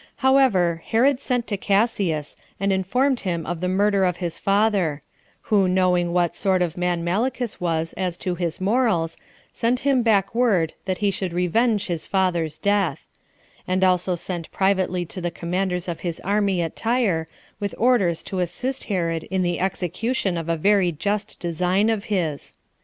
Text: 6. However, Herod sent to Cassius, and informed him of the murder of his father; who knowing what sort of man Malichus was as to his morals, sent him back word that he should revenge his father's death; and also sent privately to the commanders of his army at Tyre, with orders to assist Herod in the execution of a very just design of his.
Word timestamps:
6. 0.13 0.21
However, 0.23 0.81
Herod 0.83 1.19
sent 1.19 1.45
to 1.45 1.57
Cassius, 1.57 2.35
and 2.59 2.73
informed 2.73 3.19
him 3.19 3.45
of 3.45 3.61
the 3.61 3.67
murder 3.69 4.03
of 4.03 4.17
his 4.17 4.39
father; 4.39 5.03
who 5.53 5.67
knowing 5.67 6.11
what 6.11 6.35
sort 6.35 6.63
of 6.63 6.75
man 6.75 7.03
Malichus 7.03 7.61
was 7.61 7.93
as 7.93 8.17
to 8.17 8.33
his 8.33 8.59
morals, 8.59 9.15
sent 9.53 9.81
him 9.81 10.01
back 10.01 10.33
word 10.33 10.73
that 10.85 10.97
he 11.05 11.11
should 11.11 11.33
revenge 11.33 11.85
his 11.85 12.07
father's 12.07 12.57
death; 12.57 13.05
and 13.67 13.83
also 13.83 14.15
sent 14.15 14.51
privately 14.51 15.05
to 15.05 15.21
the 15.21 15.29
commanders 15.29 15.87
of 15.87 15.99
his 15.99 16.19
army 16.21 16.63
at 16.63 16.75
Tyre, 16.75 17.27
with 17.59 17.75
orders 17.77 18.23
to 18.23 18.39
assist 18.39 18.85
Herod 18.85 19.25
in 19.25 19.43
the 19.43 19.59
execution 19.59 20.35
of 20.35 20.49
a 20.49 20.57
very 20.57 20.91
just 20.91 21.39
design 21.39 21.91
of 21.91 22.05
his. 22.05 22.55